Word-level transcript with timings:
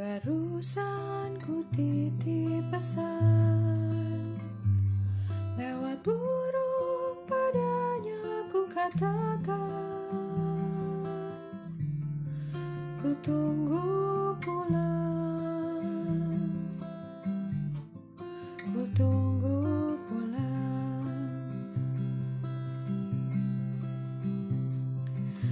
Barusan 0.00 1.36
ku 1.44 1.60
titip 1.76 2.64
pesan. 2.72 3.92
Lewat 5.60 6.00
burung 6.00 7.20
padanya 7.28 8.48
ku 8.48 8.64
katakan 8.64 9.44
Ku 12.96 13.12
tunggu 13.20 14.32
pulang. 14.40 15.84
Ku 18.72 18.80
tunggu 18.96 20.00
pulang. 20.08 21.12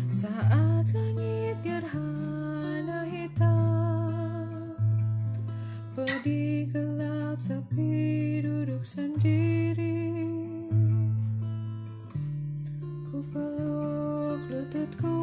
Saat 0.09 0.68
gelap 6.69 7.41
sepi 7.41 8.45
duduk 8.45 8.85
sendiri. 8.85 10.29
Ku 13.09 13.19
peluk 13.33 14.41
lututku 14.53 15.18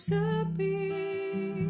saber 0.00 1.69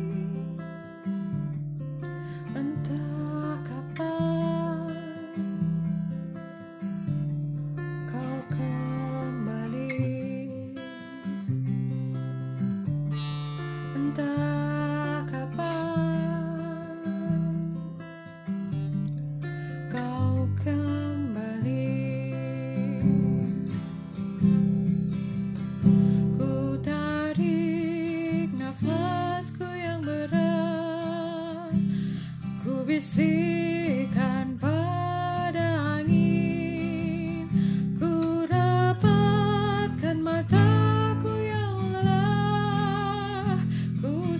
bisikan 33.00 34.60
pada 34.60 35.96
angin. 35.96 37.48
Ya 37.48 37.96
ku 37.96 38.44
dapatkan 38.44 40.20
mataku 40.20 41.32
yang 41.32 41.96
lelah 41.96 43.56
ku 44.04 44.36